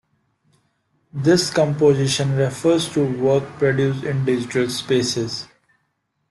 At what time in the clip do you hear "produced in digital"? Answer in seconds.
3.59-4.67